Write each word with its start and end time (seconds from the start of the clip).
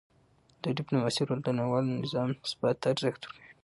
د 0.63 0.63
ډیپلوماسی 0.77 1.21
رول 1.27 1.39
د 1.43 1.49
نړیوال 1.57 1.85
نظام 2.01 2.29
ثبات 2.51 2.75
ته 2.81 2.87
ارزښت 2.93 3.21
ورکوي. 3.23 3.49